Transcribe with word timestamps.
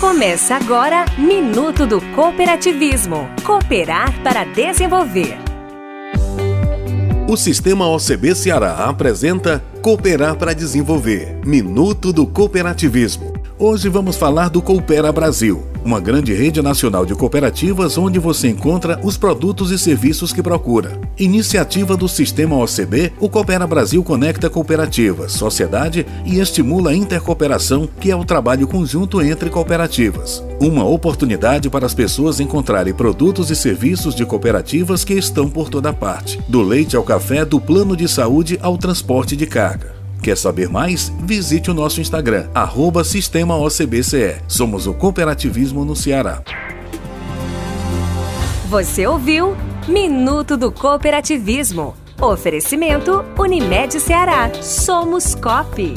Começa 0.00 0.56
agora 0.56 1.04
Minuto 1.18 1.86
do 1.86 2.00
Cooperativismo. 2.14 3.28
Cooperar 3.44 4.18
para 4.22 4.44
desenvolver. 4.44 5.36
O 7.28 7.36
Sistema 7.36 7.86
OCB 7.86 8.34
Ceará 8.34 8.86
apresenta 8.86 9.62
Cooperar 9.82 10.36
para 10.36 10.54
Desenvolver 10.54 11.38
Minuto 11.44 12.14
do 12.14 12.26
Cooperativismo. 12.26 13.29
Hoje 13.62 13.90
vamos 13.90 14.16
falar 14.16 14.48
do 14.48 14.62
Coopera 14.62 15.12
Brasil, 15.12 15.66
uma 15.84 16.00
grande 16.00 16.32
rede 16.32 16.62
nacional 16.62 17.04
de 17.04 17.14
cooperativas 17.14 17.98
onde 17.98 18.18
você 18.18 18.48
encontra 18.48 18.98
os 19.02 19.18
produtos 19.18 19.70
e 19.70 19.78
serviços 19.78 20.32
que 20.32 20.42
procura. 20.42 20.98
Iniciativa 21.18 21.94
do 21.94 22.08
Sistema 22.08 22.56
OCB, 22.56 23.12
o 23.20 23.28
Coopera 23.28 23.66
Brasil 23.66 24.02
conecta 24.02 24.48
cooperativas, 24.48 25.32
sociedade 25.32 26.06
e 26.24 26.40
estimula 26.40 26.92
a 26.92 26.96
intercooperação, 26.96 27.86
que 28.00 28.10
é 28.10 28.16
o 28.16 28.24
trabalho 28.24 28.66
conjunto 28.66 29.20
entre 29.20 29.50
cooperativas. 29.50 30.42
Uma 30.58 30.86
oportunidade 30.86 31.68
para 31.68 31.84
as 31.84 31.92
pessoas 31.92 32.40
encontrarem 32.40 32.94
produtos 32.94 33.50
e 33.50 33.54
serviços 33.54 34.14
de 34.14 34.24
cooperativas 34.24 35.04
que 35.04 35.12
estão 35.12 35.50
por 35.50 35.68
toda 35.68 35.92
parte, 35.92 36.40
do 36.48 36.62
leite 36.62 36.96
ao 36.96 37.02
café, 37.02 37.44
do 37.44 37.60
plano 37.60 37.94
de 37.94 38.08
saúde 38.08 38.58
ao 38.62 38.78
transporte 38.78 39.36
de 39.36 39.44
carga. 39.44 39.99
Quer 40.22 40.36
saber 40.36 40.68
mais? 40.68 41.10
Visite 41.20 41.70
o 41.70 41.74
nosso 41.74 42.00
Instagram, 42.00 42.48
arroba 42.54 43.02
Sistema 43.04 43.56
OCBCE. 43.56 44.42
Somos 44.46 44.86
o 44.86 44.94
cooperativismo 44.94 45.84
no 45.84 45.96
Ceará. 45.96 46.42
Você 48.68 49.06
ouviu 49.06 49.56
Minuto 49.88 50.56
do 50.56 50.70
Cooperativismo. 50.70 51.96
Oferecimento 52.20 53.24
Unimed 53.38 53.98
Ceará. 53.98 54.50
Somos 54.62 55.34
COP. 55.34 55.94